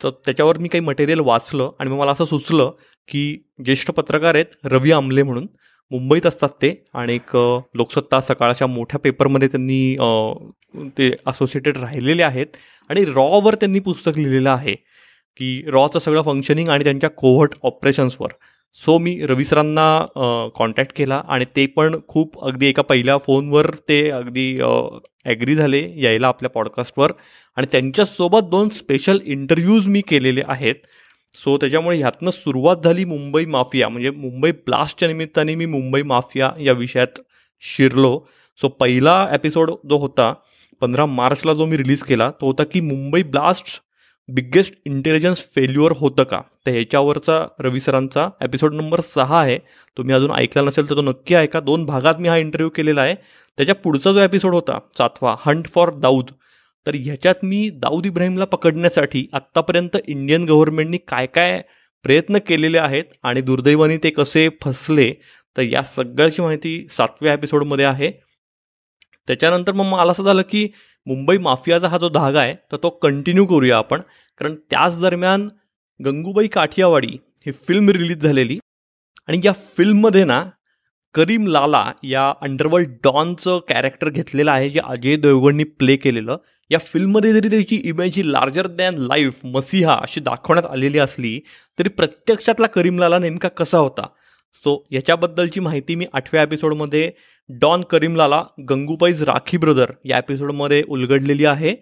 तर 0.00 0.10
त्याच्यावर 0.24 0.58
मी 0.58 0.68
काही 0.68 0.80
मटेरियल 0.84 1.20
वाचलं 1.20 1.70
आणि 1.80 1.90
मग 1.90 1.98
मला 1.98 2.12
असं 2.12 2.24
सुचलं 2.24 2.70
की 3.08 3.36
ज्येष्ठ 3.64 3.90
पत्रकार 3.90 4.34
आहेत 4.34 4.66
रवी 4.66 4.92
आमले 4.92 5.22
म्हणून. 5.22 5.46
मुंबईत 5.90 6.26
असतात 6.26 6.48
ते 6.62 6.72
आणि 6.94 7.14
एक 7.14 7.36
लोकसत्ता 7.76 8.20
सकाळच्या 8.20 8.66
मोठ्या 8.66 8.98
पेपरमध्ये 9.00 9.48
त्यांनी 9.48 9.96
ते 10.98 11.10
असोसिएटेड 11.26 11.76
राहिलेले 11.78 12.22
आहेत. 12.22 12.46
आणि 12.90 13.04
रॉवर 13.04 13.54
त्यांनी 13.54 13.78
पुस्तक 13.78 14.18
लिहिलेलं 14.18 14.50
आहे. 14.50 14.74
की 15.36 15.62
रॉचं 15.72 15.98
सगळं 15.98 16.22
फंक्शनिंग 16.22 16.68
आणि 16.68 16.84
त्यांच्या 16.84 17.10
कोव्हर्ट 17.10 17.54
ऑपरेशन्सवर 17.62 18.32
सो 18.82 18.96
मी 18.98 19.18
रविसरांना 19.26 20.48
कॉन्टॅक्ट 20.54 20.92
केला 20.96 21.22
आणि 21.28 21.44
ते 21.56 21.66
पण 21.66 21.96
खूप 22.08 22.42
अगदी 22.44 22.66
एका 22.66 22.82
पहिल्या 22.82 23.16
फोनवर 23.18 23.70
ते 23.88 24.08
अगदी 24.10 24.46
ॲग्री 25.24 25.54
झाले 25.54 25.82
यायला 26.02 26.28
आपल्या 26.28 26.50
पॉडकास्टवर 26.50 27.12
आणि 27.56 27.66
त्यांच्यासोबत 27.72 28.48
दोन 28.50 28.68
स्पेशल 28.68 29.18
इंटरव्ह्यूज 29.24 29.86
मी 29.88 30.00
केलेले 30.08 30.42
आहेत. 30.46 30.74
सो 31.38 31.56
त्याच्यामुळे 31.58 31.96
ह्यातनं 31.98 32.30
सुरुवात 32.30 32.84
झाली 32.84 33.04
मुंबई 33.04 33.44
माफिया. 33.44 33.88
म्हणजे 33.88 34.10
मुंबई 34.10 34.50
ब्लास्टच्या 34.66 35.08
निमित्ताने 35.08 35.54
मी 35.54 35.66
मुंबई 35.66 36.02
माफिया 36.02 36.50
या 36.60 36.72
विषयात 36.72 37.20
शिरलो. 37.62 38.18
सो 38.60 38.68
पहिला 38.70 39.26
एपिसोड 39.34 39.70
जो 39.90 39.98
होता 39.98 40.32
पंधरा 40.82 41.06
मार्चला 41.06 41.52
जो 41.54 41.66
मी 41.66 41.76
रिलीज 41.76 42.02
केला 42.02 42.30
तो 42.30 42.46
होता 42.46 42.64
की 42.64 42.80
Mumbai 42.80 43.22
blast 43.22 43.80
biggest 44.28 44.74
intelligence 44.84 45.38
failure 45.54 45.92
होतं 45.96 46.24
का? 46.24 46.40
तर 46.66 46.70
ह्याच्यावरचा 46.70 47.46
रवी 47.60 47.80
सरांचा 47.80 48.28
एपिसोड 48.42 48.74
नंबर 48.74 49.00
सहा 49.00 49.40
आहे. 49.40 49.58
तुम्ही 49.96 50.14
अजून 50.14 50.30
ऐकला 50.30 50.62
नसेल 50.62 50.90
तर 50.90 50.96
तो 50.96 51.02
नक्की 51.02 51.34
ऐका. 51.34 51.60
दोन 51.60 51.84
भागात 51.84 52.14
मी 52.18 52.28
हा 52.28 52.36
इंटरव्ह्यू 52.36 52.70
केलेला 52.70 53.02
आहे. 53.02 53.14
त्याच्या 53.56 53.74
पुढचा 53.74 54.12
जो 54.12 54.20
एपिसोड 54.20 54.54
होता 54.54 54.78
सातवा 54.98 55.36
हंट 55.46 55.66
फॉर 55.66 55.90
दाऊद 55.94 56.30
तर 56.86 56.94
ह्याच्यात 56.94 57.34
मी 57.42 57.68
दाऊद 57.74 58.06
इब्राहिमला 58.06 58.44
पकडण्यासाठी 58.44 59.26
आत्तापर्यंत 59.32 59.96
इंडियन 60.08 60.44
गव्हर्नमेंटनी 60.44 60.96
काय 61.08 61.26
काय 61.26 61.62
प्रयत्न 62.04 62.38
केलेले 62.38 62.78
आहेत 62.78 63.04
आणि 63.22 63.40
दुर्दैवाने 63.40 63.96
ते 63.96 64.10
कसे 64.10 64.48
फसले 64.62 65.12
तर 65.56 65.62
या 65.62 65.82
सगळ्याची 65.82 66.42
माहिती 66.42 66.86
सातव्या 66.90 67.32
एपिसोडमध्ये 67.32 67.84
आहे. 67.84 68.10
त्याच्यानंतर 69.26 69.72
मग 69.72 69.84
मला 69.84 70.12
असं 70.12 70.24
झालं 70.24 70.42
की 70.50 70.68
मुंबई 71.06 71.38
माफियाचा 71.38 71.88
हा 71.88 71.98
जो 71.98 72.08
धागा 72.08 72.40
आहे 72.40 72.54
तर 72.72 72.76
तो 72.76 72.90
कंटिन्यू 72.90 73.44
करूया 73.46 73.78
आपण. 73.78 74.00
कारण 74.40 74.54
त्याच 74.70 75.00
दरम्यान 75.00 75.48
गंगूबाई 76.04 76.46
काठियावाडी 76.46 77.16
ही 77.46 77.52
फिल्म 77.68 77.88
रिलीज 77.88 78.22
झालेली. 78.22 78.58
आणि 79.28 79.40
या 79.44 79.52
फिल्ममध्ये 79.52 80.24
ना 80.24 80.44
करीम 81.14 81.46
लाला 81.46 81.92
या 82.02 82.32
अंडरवर्ल्ड 82.40 82.88
डॉनचं 83.04 83.58
कॅरेक्टर 83.68 84.08
घेतलेलं 84.08 84.50
आहे 84.50 84.70
जे 84.70 84.80
अजय 84.84 85.16
देवगणनी 85.16 85.64
प्ले 85.64 85.96
केलेलं. 85.96 86.36
या 86.70 86.78
फिल्ममध्ये 86.78 87.32
जरी 87.32 87.48
त्याची 87.48 87.80
इमेज 87.84 88.16
ही 88.16 88.32
लार्जर 88.32 88.66
दॅन 88.66 88.94
लाईफ 88.94 89.40
मसिहा 89.44 89.94
अशी 90.02 90.20
दाखवण्यात 90.20 90.66
आलेली 90.70 90.98
असली 90.98 91.40
तरी 91.78 91.88
प्रत्यक्षातला 91.88 92.66
करीम 92.66 92.98
लाला 92.98 93.18
नेमका 93.18 93.48
कसा 93.48 93.78
होता? 93.78 94.06
सो 94.54 94.86
याच्याबद्दलची 94.90 95.60
माहिती 95.60 95.94
मी 95.94 96.06
आठव्या 96.12 96.42
एपिसोडमध्ये 96.42 97.10
डॉन 97.48 97.82
करीमलाला 97.82 98.44
गंगूबाईज 98.70 99.22
राखी 99.22 99.56
ब्रदर 99.56 99.90
या 100.04 100.18
एपिसोडमध्ये 100.18 100.84
उलगडलेली 100.88 101.44
आहे. 101.44 101.76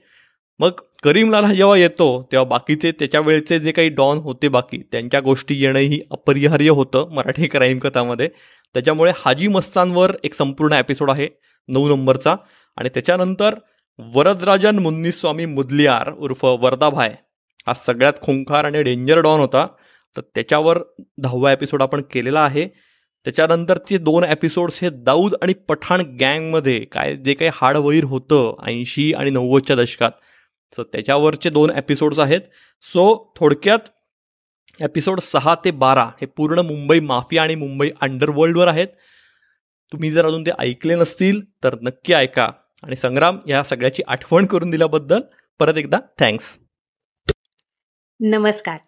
मग 0.58 0.70
करीमलाला 1.02 1.54
जेव्हा 1.54 1.76
येतो 1.76 2.28
तेव्हा 2.32 2.44
बाकीचे 2.44 2.92
त्याच्या 2.92 3.20
वेळचे 3.20 3.58
जे 3.58 3.72
काही 3.72 3.88
डॉन 3.88 4.18
होते 4.18 4.48
बाकी 4.48 4.78
त्यांच्या 4.92 5.20
गोष्टी 5.20 5.62
येणंही 5.62 6.00
अपरिहार्य 6.10 6.70
होतं 6.70 7.08
मराठी 7.10 7.46
क्राईम 7.46 7.78
कथामध्ये. 7.78 8.28
त्याच्यामुळे 8.74 9.12
हाजी 9.16 9.48
मस्तानवर 9.48 10.12
एक 10.24 10.34
संपूर्ण 10.34 10.72
एपिसोड 10.72 11.10
आहे 11.10 11.28
नऊ 11.68 11.88
नंबरचा. 11.88 12.36
आणि 12.76 12.88
त्याच्यानंतर 12.88 13.54
वरदराजन 13.98 14.78
मुन्नीस्वामी 14.78 15.46
मुदलियार 15.46 16.12
उर्फ 16.18 16.44
वरदाभाय 16.44 17.14
हा 17.66 17.72
सगळ्यात 17.74 18.12
खुंखार 18.22 18.64
आणि 18.64 18.82
डेंजर 18.82 19.18
डॉन 19.18 19.40
होता. 19.40 19.66
तर 20.16 20.20
त्याच्यावर 20.34 20.78
दहावा 21.18 21.52
एपिसोड 21.52 21.82
आपण 21.82 22.02
केलेला 22.10 22.40
आहे. 22.40 22.91
त्याच्यानंतरचे 23.24 23.98
दोन 23.98 24.24
एपिसोड्स 24.24 24.78
हे 24.82 24.90
दाऊद 24.90 25.34
आणि 25.42 25.52
पठाण 25.68 26.00
गँगमध्ये 26.20 26.78
काय 26.80 27.16
जे 27.16 27.34
काही 27.34 27.50
हाडवैर 27.54 28.04
होतं 28.04 28.54
ऐंशी 28.66 29.12
आणि 29.12 29.30
नव्वदच्या 29.30 29.76
दशकात. 29.76 30.10
सो 30.76 30.82
त्याच्यावरचे 30.82 31.50
दोन 31.50 31.70
एपिसोड्स 31.70 32.18
आहेत. 32.18 32.40
सो 32.82 33.32
थोडक्यात 33.36 33.78
एपिसोड 34.82 35.20
सहा 35.20 35.54
ते 35.64 35.70
बारा 35.70 36.04
हे 36.04 36.26
पूर्ण 36.26 36.58
मुंबई 36.58 37.00
माफिया 37.00 37.42
आणि 37.42 37.54
मुंबई 37.54 37.90
अंडरवर्ल्डवर 38.00 38.68
आहेत. 38.68 38.88
तुम्ही 39.92 40.10
जर 40.10 40.26
अजून 40.26 40.42
ते 40.42 40.50
ऐकले 40.58 40.94
नसतील 40.94 41.40
तर 41.64 41.76
नक्की 41.82 42.12
ऐका. 42.12 42.50
आणि 42.82 42.96
संग्राम 42.96 43.38
या 43.48 43.62
सगळ्याची 43.62 44.02
आठवण 44.08 44.46
करून 44.46 44.70
दिल्याबद्दल 44.70 45.20
परत 45.58 45.76
एकदा 45.76 45.98
थँक्स 46.18 46.58
नमस्कार. 48.20 48.78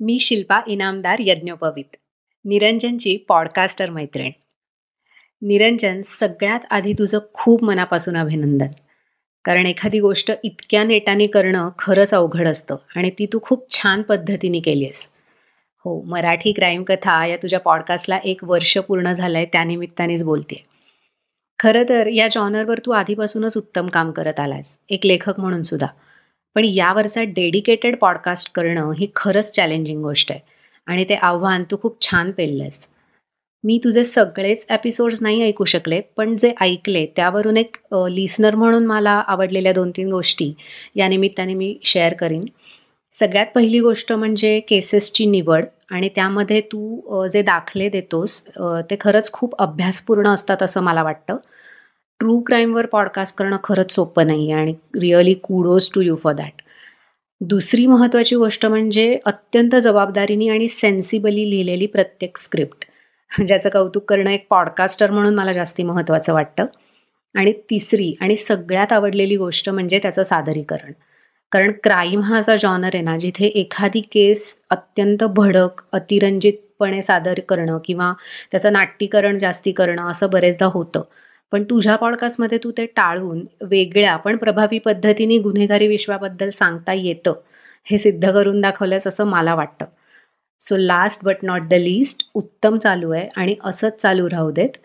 मी 0.00 0.18
शिल्पा 0.20 0.60
इनामदार 0.66 1.16
यज्ञोपवित. 1.20 1.96
निरंजनची 2.44 3.16
पॉडकास्टर 3.28 3.90
मैत्रीण. 3.90 4.30
निरंजन 5.42 6.02
सगळ्यात 6.20 6.60
आधी 6.70 6.92
तुझं 6.92 7.18
खूप 7.34 7.64
मनापासून 7.64 8.16
अभिनंदन. 8.16 8.66
कारण 9.44 9.66
एखादी 9.66 10.00
गोष्ट 10.00 10.32
इतक्या 10.44 10.84
नेटाने 10.84 11.26
करणं 11.26 11.68
खरंच 11.78 12.14
अवघड 12.14 12.46
असतं 12.48 12.76
आणि 12.96 13.10
ती 13.10 13.26
तू 13.26 13.38
खूप 13.42 13.70
छान 13.70 14.02
पद्धतीने 14.02 14.60
केली 14.60 14.84
आहेस 14.84 15.08
हो 15.84 16.02
मराठी 16.02 16.52
क्राईम 16.52 16.82
कथा 16.82 17.26
या 17.26 17.36
तुझ्या 17.36 17.60
पॉडकास्टला 17.60 18.18
एक 18.24 18.44
वर्ष 18.44 18.78
पूर्ण 18.78 19.12
झालं 19.12 19.36
आहे 19.38 19.46
त्यानिमित्तानेच 19.46 20.22
बोलते 20.22 20.64
खरं 21.58 21.82
तर 21.88 22.06
या 22.06 22.28
जॉनरवर 22.28 22.78
तू 22.86 22.90
आधीपासूनच 22.90 23.56
उत्तम 23.56 23.88
काम 23.88 24.10
करत 24.10 24.40
आलायस 24.40 24.78
एक 24.88 25.06
लेखक 25.06 25.40
म्हणून 25.40 25.62
सुद्धा. 25.62 25.86
पण 26.54 26.64
या 26.64 26.92
वर्षात 26.92 27.26
डेडिकेटेड 27.26 27.96
पॉडकास्ट 27.96 28.52
करणं 28.52 28.92
ही 28.98 29.06
खरंच 29.16 29.52
चॅलेंजिंग 29.52 30.02
गोष्ट 30.02 30.32
आहे. 30.32 30.40
आणि 30.86 31.04
ते 31.04 31.14
आव्हान 31.14 31.64
तू 31.70 31.76
खूप 31.82 32.00
छान 32.02 32.30
पेललंस 32.30 32.86
मी 33.64 33.78
तुझे 33.84 34.04
सगळेच 34.04 34.64
एपिसोड्स 34.70 35.18
नाही 35.20 35.42
ऐकू 35.42 35.64
शकले 35.64 36.00
पण 36.16 36.36
जे 36.36 36.52
ऐकले 36.60 37.04
त्यावरून 37.16 37.56
एक 37.56 37.76
लिसनर 38.10 38.54
म्हणून 38.54 38.86
मला 38.86 39.10
आवडलेल्या 39.26 39.72
दोन 39.72 39.90
तीन 39.90 40.10
गोष्टी 40.12 40.52
या 40.96 41.08
निमित्ताने 41.08 41.54
मी 41.54 41.76
शेअर 41.84 42.14
करीन. 42.14 42.44
सगळ्यात 43.14 43.46
पहिली 43.54 43.80
गोष्ट 43.80 44.12
म्हणजे 44.12 44.58
केसेसची 44.60 45.26
निवड 45.26 45.64
आणि 45.90 46.08
त्यामध्ये 46.08 46.60
तू 46.72 47.26
जे 47.32 47.42
दाखले 47.42 47.88
देतोस 47.88 48.42
ते 48.90 48.96
खरंच 49.00 49.30
खूप 49.32 49.54
अभ्यासपूर्ण 49.58 50.28
असतात 50.28 50.62
असं 50.62 50.82
मला 50.82 51.02
वाटतं. 51.02 51.36
ट्रू 52.20 52.38
क्राईमवर 52.40 52.86
पॉडकास्ट 52.86 53.36
करणं 53.36 53.56
खरंच 53.64 53.94
सोपं 53.94 54.26
नाही 54.26 54.50
आहे 54.52 54.60
आणि 54.62 54.74
really 55.00 55.34
kudos 55.34 55.88
to 55.94 56.00
you 56.00 56.16
for 56.16 56.34
that 56.34 56.62
दुसरी 57.48 57.86
महत्त्वाची 57.86 58.36
गोष्ट 58.36 58.66
म्हणजे 58.66 59.18
अत्यंत 59.24 59.74
जबाबदारीने 59.76 60.48
आणि 60.48 60.68
सेन्सिबली 60.68 61.50
लिहिलेली 61.50 61.86
प्रत्येक 61.86 62.38
स्क्रिप्ट 62.38 62.84
ज्याचं 63.46 63.68
कौतुक 63.68 64.04
करणं 64.04 64.30
एक 64.30 64.46
पॉडकास्टर 64.50 65.10
म्हणून 65.10 65.34
मला 65.34 65.52
जास्ती 65.52 65.82
महत्त्वाचं 65.82 66.32
वाटतं. 66.32 66.66
आणि 67.34 67.52
तिसरी 67.52 68.14
आणि 68.20 68.36
सगळ्यात 68.36 68.92
आवडलेली 68.92 69.36
गोष्ट 69.36 69.70
म्हणजे 69.70 69.98
त्याचं 69.98 70.22
सादरीकरण. 70.22 70.92
कारण 71.52 71.72
क्राईम 71.82 72.20
हा 72.20 72.38
असा 72.38 72.56
जॉनर 72.56 72.90
आहे 72.94 73.02
ना 73.02 73.18
जिथे 73.18 73.46
एखादी 73.46 74.00
केस 74.00 74.42
अत्यंत 74.70 75.24
भडक 75.24 75.82
अतिरंजितपणे 75.92 77.02
सादर 77.02 77.40
करणं 77.48 77.78
किंवा 77.84 78.12
त्याचं 78.50 78.72
नाट्यीकरण 78.72 79.38
जास्ती 79.38 79.72
करणं 79.72 80.10
असं 80.10 80.30
बरेचदा 80.30 80.66
होतं. 80.66 81.02
पण 81.52 81.64
तुझ्या 81.64 81.96
पॉडकास्टमध्ये 81.96 82.58
तू 82.64 82.70
ते 82.70 82.86
टाळून 82.86 83.44
वेगळ्या 83.60 84.16
पण 84.16 84.36
प्रभावी 84.36 84.78
पद्धतीने 84.78 85.38
गुन्हेगारी 85.38 85.86
विश्वाबद्दल 85.86 86.50
सांगता 86.50 86.92
येतं 86.92 87.34
हे 87.90 87.98
सिद्ध 87.98 88.30
करून 88.30 88.60
दाखवलंस 88.60 89.06
असं 89.06 89.24
मला 89.24 89.54
वाटतं. 89.54 89.86
So 90.60 90.76
last 90.76 91.24
but 91.24 91.36
not 91.42 91.68
the 91.68 91.74
least 91.74 92.22
उत्तम 92.34 92.78
चालू 92.78 93.10
आहे 93.10 93.28
आणि 93.36 93.56
असंच 93.64 94.00
चालू 94.02 94.28
राहू 94.30 94.50
देत. 94.50 94.76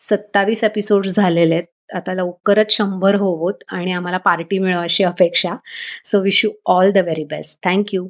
सत्तावीस 0.00 0.64
एपिसोड 0.64 1.06
झालेले 1.06 1.54
आहेत. 1.54 1.64
आता 1.94 2.14
लवकरच 2.14 2.76
शंभर 2.76 3.14
होवोत 3.14 3.62
आणि 3.68 3.92
आम्हाला 3.92 4.18
पार्टी 4.18 4.58
मिळव 4.58 4.82
अशी 4.82 5.04
अपेक्षा. 5.04 5.54
So 6.06 6.20
wish 6.20 6.44
you 6.44 6.50
all 6.66 6.90
the 6.90 6.98
very 6.98 7.24
best 7.24 7.64
thank you 7.64 8.08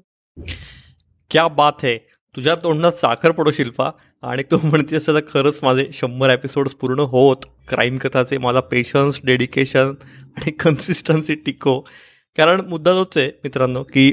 क्या 1.30 1.46
बात 1.48 1.84
है. 1.84 1.96
तुझ्या 2.36 2.54
तोंडात 2.54 2.92
साखर 2.92 3.30
पडो 3.30 3.50
शिल्पा. 3.50 3.90
आणि 4.22 4.42
तू 4.42 4.58
म्हणते 4.62 4.96
असं 4.96 5.18
खरंच 5.32 5.58
माझे 5.62 5.86
शंभर 5.92 6.30
एपिसोड्स 6.30 6.74
पूर्ण 6.74 7.00
होत. 7.00 7.44
क्राईम 7.68 7.96
कथाचे 7.96 8.38
मला 8.38 8.60
पेशन्स 8.60 9.20
डेडिकेशन 9.24 9.92
आणि 10.36 10.50
कन्सिस्टन्सी 10.50 11.34
टिको. 11.34 11.80
कारण 12.36 12.60
मुद्दा 12.60 12.92
तोच 12.92 13.18
आहे 13.18 13.30
मित्रांनो 13.44 13.82
की 13.82 14.12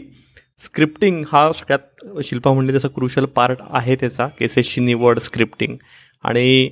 स्क्रिप्टिंग 0.60 1.24
हा 1.32 1.52
सगळ्यात 1.52 2.24
शिल्पा 2.24 2.52
म्हणली 2.54 2.72
त्याचा 2.72 2.88
क्रुशल 2.88 3.26
पार्ट 3.26 3.58
आहे 3.70 3.96
त्याचा 3.96 4.28
केसेसची 4.28 4.82
निवड 4.82 5.20
स्क्रिप्टिंग 5.20 5.76
आणि 6.24 6.70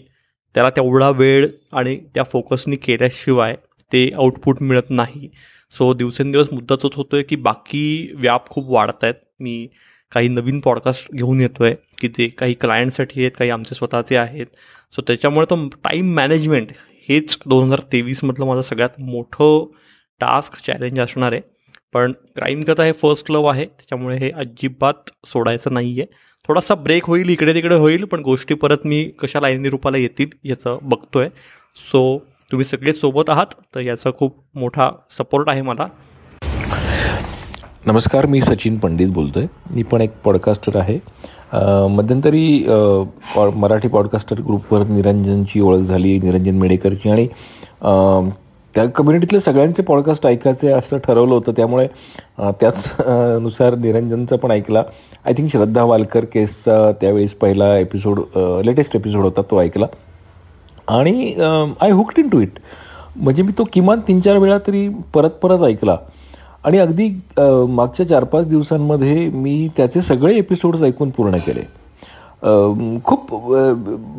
त्याला 0.56 0.70
तेवढा 0.70 1.10
वेळ 1.10 1.48
आणि 1.74 1.96
त्या 2.16 2.24
फोकसनी 2.24 2.76
केल्याशिवाय 2.76 3.56
ते 3.94 4.10
आउटपुट 4.16 4.62
मिळत 4.62 4.90
नाही. 4.90 5.30
सो 5.78 5.94
दिवसेंदिवस 5.94 6.54
मुद्दा 6.54 6.76
तोच 6.84 6.96
होतो 6.96 7.16
आहे 7.16 7.24
की 7.24 7.36
बाकी 7.36 8.12
व्याप 8.16 8.50
खूप 8.50 8.70
वाढत 8.70 9.04
आहेत 9.04 9.16
मी 9.40 9.68
काही 10.12 10.28
नवीन 10.28 10.60
पॉडकास्ट 10.60 11.12
घेऊन 11.14 11.42
येतो 11.42 11.64
आहे 11.64 11.76
की 12.02 12.08
ते 12.08 12.28
काही 12.28 12.54
क्लायंटसाठी 12.54 13.22
आहेत 13.22 13.32
काही 13.40 13.50
आमचे 13.52 13.76
स्वतःचे 13.76 14.16
आहेत. 14.18 14.46
सो 14.96 15.02
त्याच्यामुळे 15.08 15.46
तो 15.50 15.68
टाईम 15.84 16.14
मॅनेजमेंट 16.16 16.72
हेच 17.10 17.38
दोन 17.46 17.66
हजार 17.66 17.80
तेवीसमधलं 17.92 18.46
माझं 18.46 18.62
सगळ्यात 18.62 19.00
मोठं 19.00 19.66
टास्क 20.22 20.56
चॅलेंज 20.66 21.00
असणार 21.00 21.32
आहे. 21.32 21.42
पण 21.94 22.12
क्राईम 22.36 22.62
कथा 22.62 22.84
हे 22.84 22.92
फर्स्ट 22.92 23.32
लव 23.32 23.46
आहे 23.46 23.66
त्याच्यामुळे 23.66 24.18
हे 24.18 24.30
अजिबात 24.32 25.10
सोडायचं 25.28 25.74
नाही 25.74 26.00
आहे 26.02 26.06
थोडासा 26.48 26.76
ब्रेक 26.76 27.06
होईल 27.06 27.30
इकडे 27.30 27.54
तिकडे 27.54 27.76
होईल 27.76 28.04
पण 28.04 28.22
गोष्टी 28.22 28.54
परत 28.54 28.86
मी 28.86 29.04
कशा 29.20 29.40
लाईनी 29.40 29.70
रूपाला 29.70 29.98
येतील 29.98 30.30
याचं 30.44 30.78
बघतो 30.82 31.20
आहे 31.20 31.30
सो 31.92 32.02
तुम्ही 32.52 32.66
सगळे 32.66 32.94
सोबत 32.94 33.30
आहात 33.30 33.54
तर 33.76 33.80
याचा 33.80 34.10
खूप 34.18 34.38
मोठा 34.56 34.90
सपोर्ट 35.18 35.50
आहे 35.50 35.62
मला. 35.62 35.88
नमस्कार 37.88 38.26
मी 38.26 38.42
सचिन 38.42 38.78
पंडित 38.78 39.10
बोलतो 39.14 39.40
आहे 39.40 39.48
मी 39.76 39.84
पण 39.92 40.02
एक 40.02 40.14
पॉडकास्टर 40.24 40.76
आहे. 40.78 40.98
मध्यंतरी 41.92 42.66
पॉ 43.36 43.50
मराठी 43.56 43.88
पॉडकास्टर 43.88 44.40
ग्रुपवर 44.48 44.86
निरंजनची 44.88 45.62
ओळख 45.62 45.86
झाली 45.88 46.18
निरंजन 46.20 46.58
मेडेकरची. 46.60 47.10
आणि 47.10 47.26
त्या 48.76 48.86
कम्युनिटीतले 48.96 49.40
सगळ्यांचे 49.40 49.84
पॉडकास्ट 49.84 50.28
ऐकायचे 50.28 50.72
असं 50.72 50.98
ठरवलं 50.98 51.34
होतं. 51.34 51.52
त्यामुळे 51.58 51.88
त्याच 52.60 52.94
नुसार 53.42 53.76
निरंजनचा 53.76 54.38
पण 54.38 54.52
ऐकला. 54.52 54.84
आय 55.26 55.34
थिंक 55.38 55.52
श्रद्धा 55.52 55.84
वालकर 55.84 56.26
केसचा 56.34 56.92
त्यावेळेस 57.02 57.34
पहिला 57.34 57.76
एपिसोड 57.78 58.20
लेटेस्ट 58.66 58.96
एपिसोड 58.96 59.24
होता 59.24 59.42
तो 59.52 59.62
ऐकला. 59.62 59.88
आणि 60.88 61.34
I 61.82 61.92
hooked 61.92 62.20
in 62.20 62.30
to 62.30 62.40
it 62.42 62.60
म्हणजे 63.16 63.44
मी 63.44 63.52
तो 63.58 63.64
किमान 63.74 64.00
तीन 64.08 64.20
चार 64.22 64.38
वेळा 64.38 64.58
तरी 64.68 64.88
परत 65.14 65.30
परत 65.44 65.64
ऐकला. 65.68 65.98
आणि 66.66 66.78
अगदी 66.78 67.10
मागच्या 67.70 68.08
चार 68.08 68.24
पाच 68.24 68.48
दिवसांमध्ये 68.48 69.30
मी 69.30 69.68
त्याचे 69.78 70.02
सगळे 70.02 70.38
एपिसोड्स 70.38 70.82
ऐकून 70.84 71.10
पूर्ण 71.10 71.38
केले. 71.46 71.62
खूप 73.06 73.32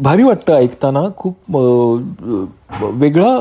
भारी 0.02 0.22
वाटतं 0.22 0.54
ऐकताना. 0.54 1.02
खूप 1.16 1.56
वेगळा 3.00 3.36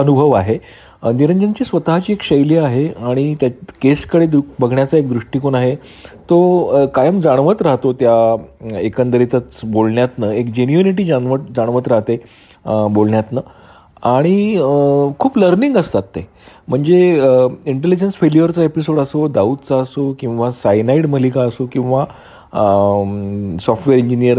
अनुभव 0.00 0.32
आहे. 0.32 0.58
निरंजनची 1.04 1.64
स्वतःची 1.64 2.12
एक 2.12 2.22
शैली 2.22 2.56
आहे 2.56 2.86
आणि 2.88 3.34
त्या 3.40 3.48
केसकडे 3.82 4.26
दु 4.26 4.40
बघण्याचा 4.60 4.96
एक 4.96 5.08
दृष्टिकोन 5.08 5.54
आहे. 5.54 5.74
तो 5.74 6.86
कायम 6.94 7.18
जाणवत 7.20 7.62
राहतो 7.62 7.92
त्या 7.92 8.78
एकंदरीतच 8.80 9.60
बोलण्यातनं. 9.64 10.30
एक 10.30 10.52
जेन्युनिटी 10.54 11.04
जाणवत 11.04 11.50
जाणवत 11.56 11.88
राहते 11.88 12.16
बोलण्यातनं. 12.66 13.40
आणि 14.02 15.14
खूप 15.18 15.38
लर्निंग 15.38 15.76
असतात 15.76 16.02
ते. 16.16 16.26
म्हणजे 16.68 16.98
इंटेलिजन्स 17.66 18.14
फेल्युअरचा 18.20 18.62
एपिसोड 18.64 18.98
असो 19.00 19.26
दाऊदचा 19.28 19.76
असो 19.82 20.12
किंवा 20.20 20.50
सायनाईड 20.50 21.06
मलिका 21.06 21.42
असो 21.42 21.66
किंवा 21.72 22.04
software 23.60 23.98
engineer 23.98 24.38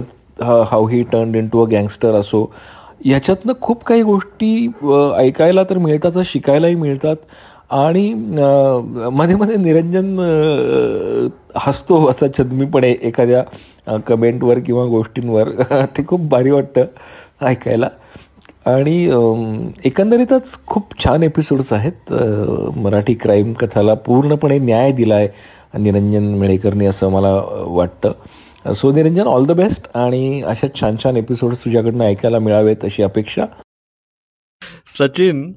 how 0.69 0.87
he 0.87 1.01
turn 1.11 1.35
into 1.53 1.65
a 1.65 1.69
gangster 1.71 2.13
असो 2.19 2.43
ह्याच्यातनं 3.05 3.53
खूप 3.61 3.83
काही 3.83 4.01
गोष्टी 4.03 4.67
ऐकायला 5.17 5.63
तर 5.69 5.77
मिळतात 5.77 6.17
शिकायलाही 6.25 6.75
मिळतात. 6.75 7.15
आणि 7.71 8.13
मध्ये 8.13 9.35
मध्ये 9.35 9.55
निरंजन 9.57 10.19
हसतो 11.65 12.05
असा 12.09 12.25
छदमीपणे 12.37 12.91
एखाद्या 13.01 13.97
कमेंटवर 14.07 14.59
किंवा 14.65 14.85
गोष्टींवर. 14.87 15.49
ते 15.97 16.05
खूप 16.07 16.27
भारी 16.29 16.51
वाटतं 16.51 16.85
ऐकायला. 17.45 17.87
आणि 18.65 18.95
एकंदरीतच 19.85 20.53
खूप 20.67 20.93
छान 21.03 21.23
एपिसोड्स 21.23 21.71
आहेत. 21.73 22.13
मराठी 22.75 23.13
क्राईम 23.21 23.51
कथाला 23.53 23.93
पूर्णपणे 24.05 24.57
न्याय 24.59 24.91
दिला 24.91 25.15
आहे 25.15 25.79
निरंजन 25.83 26.33
मेळेकरनी 26.39 26.85
असं 26.85 27.09
मला 27.11 27.33
वाटतं. 27.67 28.73
So 28.73 28.91
Niranjan 28.91 29.27
all 29.27 29.45
the 29.45 29.51
best 29.51 29.87
आणि 29.97 30.41
अशा 30.47 30.67
छान 30.79 30.95
छान 31.03 31.17
एपिसोड्स 31.17 31.63
तुझ्याकडनं 31.65 32.03
ऐकायला 32.05 32.39
मिळावेत 32.39 32.85
अशी 32.85 33.03
अपेक्षा. 33.03 33.45
सचिन 34.97 35.51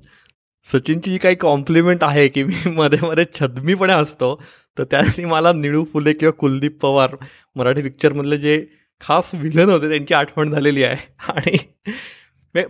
सचिनची 0.66 1.10
जी 1.10 1.18
काही 1.18 1.34
कॉम्प्लिमेंट 1.34 2.04
आहे 2.04 2.26
की 2.28 2.42
मी 2.44 2.70
मध्ये 2.70 2.98
मध्ये 3.02 3.24
छदमीपणे 3.34 3.92
असतो 3.92 4.34
तर 4.76 4.84
त्यांनी 4.90 5.24
मला 5.24 5.52
निळू 5.52 5.84
फुले 5.92 6.12
किंवा 6.12 6.32
कुलदीप 6.38 6.80
पवार 6.82 7.14
मराठी 7.56 7.82
पिक्चरमधले 7.82 8.36
जे 8.38 8.64
खास 9.02 9.30
विलन 9.34 9.70
होते 9.70 9.88
त्यांची 9.88 10.14
आठवण 10.14 10.50
झालेली 10.50 10.84
आहे. 10.84 10.96
आणि 11.28 11.56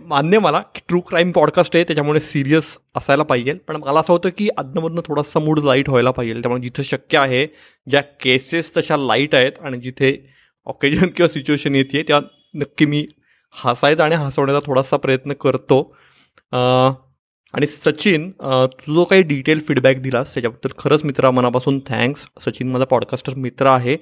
मान्य 0.01 0.39
मला 0.39 0.59
की 0.75 0.81
ट्रू 0.87 0.99
क्राईम 0.99 1.31
पॉडकास्ट 1.31 1.75
आहे 1.75 1.83
त्याच्यामुळे 1.83 2.19
सिरियस 2.19 2.77
असायला 2.95 3.23
पाहिजे. 3.23 3.53
पण 3.53 3.75
मला 3.75 3.99
असं 3.99 4.13
होतं 4.13 4.29
की 4.37 4.49
अदनमधनं 4.57 5.01
थोडासा 5.05 5.39
मूड 5.39 5.59
लाइट 5.59 5.89
व्हायला 5.89 6.11
पाहिजे. 6.11 6.41
त्यामुळे 6.41 6.61
जिथं 6.61 6.83
शक्य 6.83 7.17
आहे 7.17 7.45
ज्या 7.89 8.01
केसेस 8.01 8.71
तशा 8.77 8.97
लाइट 8.97 9.35
आहेत 9.35 9.51
आणि 9.61 9.77
जिथे 9.77 10.29
ऑकेजन 10.65 11.07
किंवा 11.15 11.27
सिच्युएशन 11.27 11.75
येते 11.75 12.03
त्या 12.03 12.19
नक्की 12.55 12.85
मी 12.85 13.05
हसायचा 13.51 14.05
आणि 14.05 14.15
हसवण्याचा 14.15 14.59
थोडासा 14.65 14.97
प्रयत्न 14.97 15.33
करतो. 15.33 15.81
आणि 17.53 17.67
सचिन 17.67 18.31
तू 18.41 18.93
जो 18.93 19.03
काही 19.05 19.21
डिटेल 19.21 19.59
फीडबॅक 19.67 19.97
दिलास 19.97 20.33
त्याच्याबद्दल 20.33 20.73
खरंच 20.77 21.05
मित्रा 21.05 21.31
मनापासून 21.31 21.79
थँक्स 21.79 22.27
सचिन 22.41 22.71
माझा 22.71 22.85
पॉडकास्टर 22.85 23.33
मित्र 23.35 23.65
आहे. 23.65 23.97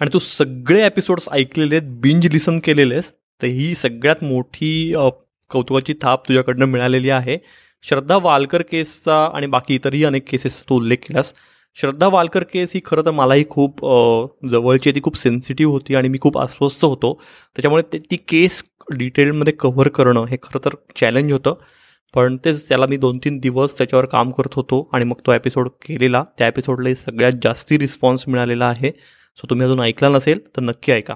आणि 0.00 0.10
तू 0.12 0.18
सगळे 0.18 0.86
एपिसोड्स 0.86 1.28
ऐकलेले 1.32 1.76
आहेत 1.76 1.88
बिंज 2.00 2.26
लिसन 2.26 2.58
केलेले 2.58 2.94
आहेस 2.94 3.12
तर 3.42 3.46
ही 3.46 3.74
सगळ्यात 3.74 4.24
मोठी 4.24 4.92
कौतुकाची 5.50 5.94
थाप 6.02 6.28
तुझ्याकडनं 6.28 6.66
मिळालेली 6.66 7.10
आहे. 7.10 7.36
श्रद्धा 7.84 8.16
वालकर 8.22 8.62
केसचा 8.62 9.24
आणि 9.34 9.46
बाकी 9.46 9.74
इतरही 9.74 10.04
अनेक 10.04 10.28
केसेसचा 10.30 10.62
तू 10.68 10.76
उल्लेख 10.76 10.96
केलास. 11.02 11.32
श्रद्धा 11.76 12.06
वालकर 12.08 12.44
केस 12.52 12.70
ही 12.74 12.80
खरं 12.84 13.04
तर 13.06 13.10
मलाही 13.10 13.44
खूप 13.50 13.84
जवळची 14.50 14.92
ती 14.92 15.00
खूप 15.02 15.16
सेन्सिटिव्ह 15.16 15.72
होती 15.72 15.94
आणि 15.94 16.08
मी 16.08 16.18
खूप 16.22 16.38
अस्वस्थ 16.38 16.84
होतो. 16.84 17.12
त्याच्यामुळे 17.56 17.82
ते 17.92 17.98
ती 18.10 18.16
केस 18.28 18.62
डिटेलमध्ये 18.96 19.52
कव्हर 19.60 19.88
करणं 19.88 20.24
हे 20.24 20.36
खरं 20.42 20.64
तर 20.64 20.74
चॅलेंज 20.96 21.32
होतं. 21.32 21.54
पण 22.14 22.36
तेच 22.44 22.68
त्याला 22.68 22.86
मी 22.86 22.96
दोन 22.96 23.18
तीन 23.24 23.38
दिवस 23.38 23.76
त्याच्यावर 23.78 24.04
काम 24.06 24.30
करत 24.32 24.54
होतो 24.54 24.88
आणि 24.92 25.04
मग 25.04 25.20
तो 25.26 25.32
एपिसोड 25.32 25.68
केलेला. 25.82 26.24
त्या 26.38 26.46
एपिसोडला 26.48 26.94
सगळ्यात 26.94 27.32
जास्ती 27.42 27.78
रिस्पॉन्स 27.78 28.28
मिळालेला 28.28 28.66
आहे. 28.66 28.90
सो 29.38 29.46
तुम्ही 29.50 29.66
अजून 29.66 29.80
ऐकला 29.80 30.08
नसेल 30.08 30.40
तर 30.56 30.62
नक्की 30.62 30.92
ऐका. 30.92 31.14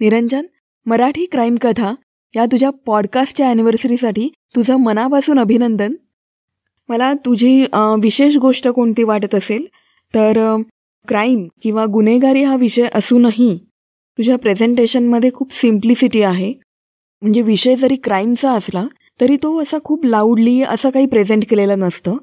निरंजन 0.00 0.46
मराठी 0.86 1.24
क्राईम 1.32 1.56
कथा 1.62 1.94
या 2.34 2.44
तुझ्या 2.52 2.70
पॉडकास्टच्या 2.86 3.48
ॲनिव्हर्सरीसाठी 3.48 4.28
तुझं 4.56 4.76
मनापासून 4.76 5.38
अभिनंदन. 5.38 5.94
मला 6.88 7.12
तुझी 7.24 7.64
विशेष 8.02 8.36
गोष्ट 8.36 8.68
कोणती 8.68 9.02
वाटत 9.02 9.34
असेल 9.34 9.66
तर 10.14 10.38
क्राईम 11.08 11.46
किंवा 11.62 11.84
गुन्हेगारी 11.92 12.42
हा 12.42 12.56
विषय 12.56 12.88
असूनही 12.94 13.56
तुझ्या 14.18 14.36
प्रेझेंटेशनमध्ये 14.38 15.30
खूप 15.34 15.52
सिम्प्लिसिटी 15.52 16.22
आहे. 16.22 16.52
म्हणजे 17.22 17.42
विषय 17.42 17.76
जरी 17.76 17.96
क्राईमचा 18.04 18.52
असला 18.52 18.84
तरी 19.20 19.36
तो 19.42 19.58
असा 19.62 19.78
खूप 19.84 20.04
लाऊडली 20.04 20.60
असं 20.62 20.90
काही 20.90 21.06
प्रेझेंट 21.06 21.44
केलेलं 21.50 21.78
नसतं. 21.78 22.16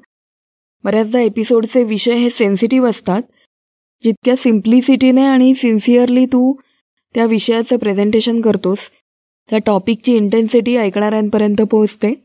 बऱ्याचदा 0.84 1.20
एपिसोडचे 1.20 1.82
विषय 1.84 2.14
हे 2.14 2.30
सेन्सिटिव्ह 2.30 2.88
असतात. 2.88 3.22
जितक्या 4.04 4.36
सिम्प्लिसिटीने 4.36 5.24
आणि 5.26 5.54
सिन्सिअरली 5.54 6.24
तू 6.26 6.52
त्या 7.14 7.26
विषयाचं 7.26 7.76
प्रेझेंटेशन 7.76 8.40
करतोस. 8.40 8.78
त्या 9.50 9.58
टॉपिकची 9.58 10.16
इंटेन्सिटी 10.16 10.76
ऐकणाऱ्यांपर्यंत 10.76 11.62
पोहोचते. 11.62 12.24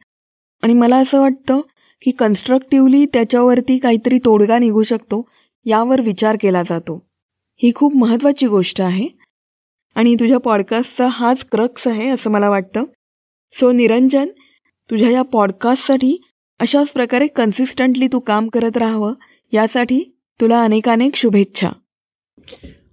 आणि 0.61 0.73
मला 0.73 0.97
असं 0.97 1.21
वाटतं 1.21 1.61
की 2.01 2.11
कन्स्ट्रक्टिव्हली 2.11 3.05
त्याच्यावरती 3.05 3.77
काहीतरी 3.77 4.19
तोडगा 4.25 4.59
निघू 4.59 4.83
शकतो 4.83 5.29
यावर 5.65 6.01
विचार 6.01 6.37
केला 6.41 6.63
जातो. 6.63 7.05
ही 7.63 7.71
खूप 7.75 7.95
महत्त्वाची 7.95 8.47
गोष्ट 8.47 8.81
आहे. 8.81 9.07
आणि 9.95 10.15
तुझ्या 10.15 10.37
पॉडकास्टचा 10.37 11.07
हाच 11.07 11.45
क्रक्स 11.51 11.87
आहे 11.87 12.09
असं 12.09 12.31
मला 12.31 12.49
वाटतं. 12.49 12.83
सो 13.53 13.71
निरंजन 13.71 14.27
तुझ्या 14.91 15.09
या 15.09 15.21
पॉडकास्टसाठी 15.21 16.17
अशाच 16.59 16.87
प्रकारे 16.89 17.27
कन्सिस्टंटली 17.27 18.07
तू 18.07 18.19
काम 18.19 18.47
करत 18.47 18.77
राहावं 18.77 19.13
यासाठी 19.51 20.03
तुला 20.41 20.63
अनेकानेक 20.63 21.15
शुभेच्छा. 21.15 21.69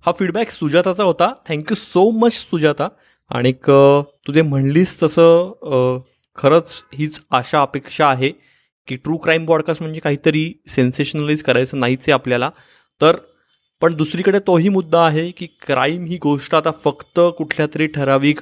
हा 0.07 0.13
फीडबॅक 0.19 0.51
सुजाताचा 0.51 1.05
होता. 1.05 1.33
Thank you 1.49 1.75
so 1.75 2.11
much 2.11 2.33
Sujata. 2.33 2.89
आणि 3.31 3.53
तू 3.53 4.33
जे 4.33 4.43
म्हणलीस 4.43 5.03
तसं 5.03 6.01
खरंच 6.39 6.83
हीच 6.95 7.21
आशा 7.31 7.61
अपेक्षा 7.63 8.09
आहे 8.09 8.31
की 8.89 8.97
ट्रू 8.97 9.17
क्राईम 9.17 9.45
पॉडकास्ट 9.47 9.83
म्हणजे 9.83 10.01
काहीतरी 10.01 10.53
सेन्सेशनलाइज 10.69 11.43
करायचं 11.43 11.79
नाहीच 11.81 12.01
आहे 12.01 12.13
आपल्याला. 12.13 12.51
तर 13.01 13.17
पण 13.81 13.95
दुसरीकडे 13.95 14.39
तोही 14.39 14.69
मुद्दा 14.69 15.05
आहे 15.07 15.31
की 15.31 15.47
क्राईम 15.63 16.05
ही 16.05 16.19
गोष्ट 16.23 16.55
आता 16.55 16.71
फक्त 16.85 17.21
कुठल्या 17.39 17.67
तरी 17.75 17.87
ठराविक 17.87 18.41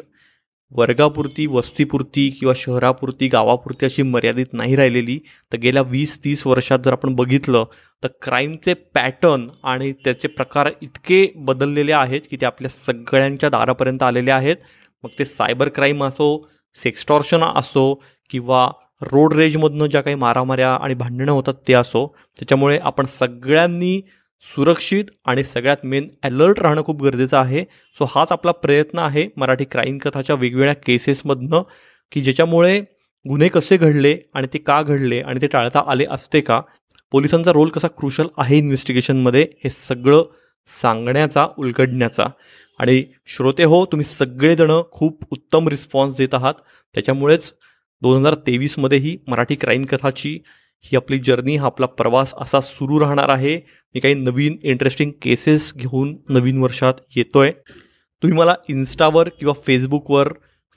वर्गापुरती 0.73 1.47
वस्तीपुरती 1.47 2.29
किंवा 2.31 2.53
शहरापुरती 2.57 3.29
गावापुरती 3.29 3.87
अशी 3.87 4.03
मर्यादित 4.03 4.53
नाही 4.53 4.77
राहिलेली. 4.77 5.19
तर 5.53 5.59
गेल्या 5.59 5.83
वीस 5.83 6.19
तीस 6.25 6.47
वर्षात 6.47 6.79
जर 6.79 6.93
आपण 6.93 7.15
बघितलं 7.15 7.65
तर 8.03 8.09
क्राईमचे 8.23 8.75
पॅटर्न 8.95 9.49
आणि 9.65 9.93
त्याचे 9.93 10.29
प्रकार 10.29 10.71
इतके 10.83 11.27
बदललेले 11.37 11.93
आहेत 11.93 12.21
की 12.31 12.37
ते 12.37 12.47
आपल्या 12.47 12.71
सगळ्यांच्या 12.87 13.51
दारापर्यंत 13.51 14.03
आलेले 14.03 14.31
आहेत. 14.31 14.57
मग 15.05 15.11
ते 15.19 15.25
सायबर 15.25 15.69
क्राईम 15.69 16.05
असो 16.05 16.31
सेक्स्टॉर्शन 16.83 17.43
असो 17.57 17.95
किंवा 18.31 18.69
रोड 19.03 19.35
रेजमधनं 19.35 19.87
ज्या 19.87 20.01
काही 20.01 20.17
मारामाऱ्या 20.17 20.75
आणि 20.75 20.95
भांडणं 20.95 21.33
होतात 21.33 21.55
ते 21.69 21.75
असो. 21.75 22.07
त्याच्यामुळे 22.39 22.79
आपण 22.79 23.05
सगळ्यांनी 23.05 24.01
सुरक्षित 24.47 25.05
आणि 25.25 25.45
सगळ्यात 25.45 25.77
मेन 25.85 26.09
अलर्ट 26.23 26.61
राहणं 26.61 26.83
खूप 26.85 27.03
गरजेचं 27.03 27.37
आहे. 27.39 27.65
सो 27.99 28.05
हाच 28.05 28.33
आपला 28.33 28.53
प्रयत्न 28.53 28.99
आहे 28.99 29.27
मराठी 29.37 29.65
क्राईम 29.65 29.99
कथाच्या 29.99 30.37
वेगवेगळ्या 30.37 30.75
केसेसमधनं 30.75 31.63
की 32.13 32.21
ज्याच्यामुळे 32.21 32.81
गुन्हे 33.29 33.49
कसे 33.49 33.77
घडले 33.77 34.17
आणि 34.35 34.47
ते 34.47 34.59
का 34.59 34.83
घडले 34.83 35.21
आणि 35.21 35.41
ते 35.41 35.47
टाळता 35.47 35.83
आले 35.87 36.05
असते 36.11 36.41
का? 36.41 36.61
पोलिसांचा 37.13 37.53
रोल 37.53 37.69
कसा 37.69 37.89
क्रुशल 37.89 38.27
आहे 38.39 38.59
इन्व्हेस्टिगेशनमध्ये 38.59 39.43
हे 39.65 39.71
सगळं 39.71 40.23
सांगण्याचा 40.69 41.47
उलगडण्याचा. 41.59 42.27
आणि 42.79 43.05
श्रोते 43.27 43.65
हो 43.65 43.85
तुम्ही 43.87 44.05
सगळेजणं 44.05 44.83
खूप 44.93 45.25
उत्तम 45.31 45.69
रिस्पॉन्स 45.69 46.17
देत 46.17 46.35
आहात. 46.35 46.55
त्याच्यामुळेच 46.95 47.53
दोन 48.03 48.19
हजार 48.19 48.35
तेवीसमध्येही 48.35 49.17
मराठी 49.29 49.55
क्राईम 49.55 49.85
कथाची 49.85 50.39
ही 50.85 50.97
आपली 50.97 51.19
जर्नी 51.19 51.57
हा 51.57 51.67
आपला 51.67 51.87
प्रवास 51.87 52.35
असा 52.41 52.61
सुरू 52.61 53.01
राहणार 53.01 53.29
आहे. 53.29 53.57
मी 53.95 54.01
काही 54.01 54.15
नवीन 54.15 54.57
इंटरेस्टिंग 54.63 55.11
केसेस 55.23 55.73
घेऊन 55.77 56.17
नवीन 56.29 56.59
वर्षात 56.59 56.95
येतोय. 57.17 57.51
तुम्ही 58.23 58.39
मला 58.39 58.55
इन्स्टावर 58.69 59.29
किंवा 59.39 59.55
फेसबुकवर 59.67 60.33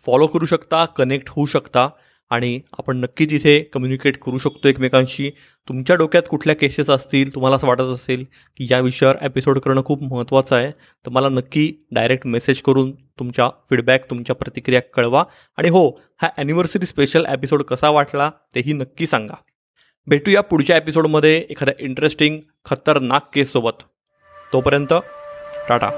फॉलो 0.05 0.27
करू 0.27 0.45
शकता 0.45 0.85
कनेक्ट 0.97 1.29
होऊ 1.29 1.45
शकता 1.45 1.87
आणि 2.31 2.59
आपण 2.77 2.97
नक्की 2.97 3.25
तिथे 3.25 3.59
कम्युनिकेट 3.73 4.17
करू 4.17 4.37
शकतो 4.37 4.67
एकमेकांशी. 4.69 5.29
तुमच्या 5.67 5.95
डोक्यात 5.95 6.23
कुठल्या 6.29 6.55
केसेस 6.55 6.89
असतील 6.89 7.33
तुम्हाला 7.35 7.55
असं 7.55 7.67
वाटत 7.67 7.91
असेल 7.93 8.23
की 8.57 8.67
या 8.71 8.79
विषयावर 8.79 9.15
एपिसोड 9.21 9.59
करणं 9.59 9.83
खूप 9.85 10.03
महत्त्वाचं 10.03 10.55
आहे 10.55 10.71
तर 10.71 11.09
मला 11.09 11.29
नक्की 11.29 11.71
डायरेक्ट 11.91 12.27
मेसेज 12.27 12.61
करून 12.61 12.91
तुमच्या 13.19 13.49
फीडबॅक 13.69 14.09
तुमच्या 14.09 14.35
प्रतिक्रिया 14.35 14.81
कळवा. 14.93 15.23
आणि 15.57 15.69
हो 15.69 15.87
हा 16.21 16.29
ॲनिव्हर्सरी 16.37 16.85
स्पेशल 16.85 17.25
एपिसोड 17.25 17.63
कसा 17.63 17.89
वाटला 17.89 18.29
तेही 18.55 18.73
नक्की 18.73 19.05
सांगा. 19.05 19.35
भेटूया 20.07 20.41
पुढच्या 20.41 20.77
एपिसोडमध्ये 20.77 21.35
एखाद्या 21.49 21.75
इंटरेस्टिंग 21.79 22.39
खतरनाक 22.65 23.29
केससोबत 23.33 23.83
तोपर्यंत 24.53 24.93
टाटा. 25.69 25.89